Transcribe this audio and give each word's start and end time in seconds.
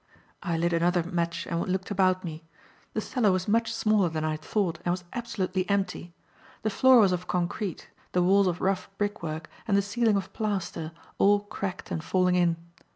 I 0.41 0.57
lit 0.57 0.73
another 0.73 1.03
match 1.03 1.45
and 1.45 1.61
looked 1.67 1.91
about 1.91 2.23
me. 2.23 2.43
The 2.95 3.01
cellar 3.01 3.31
was 3.31 3.47
much 3.47 3.71
smaller 3.71 4.09
than 4.09 4.23
I 4.25 4.31
had 4.31 4.41
thought 4.41 4.79
and 4.83 4.89
was 4.91 5.03
absolutely 5.13 5.69
empty. 5.69 6.11
The 6.63 6.71
floor 6.71 7.01
was 7.01 7.11
of 7.11 7.27
concrete, 7.27 7.87
the 8.11 8.23
walls 8.23 8.47
of 8.47 8.61
rough 8.61 8.89
brickwork 8.97 9.47
and 9.67 9.77
the 9.77 9.83
ceiling 9.83 10.15
of 10.15 10.33
plaster, 10.33 10.91
all 11.19 11.41
cracked 11.41 11.91
and 11.91 12.03
falling 12.03 12.33
in. 12.33 12.57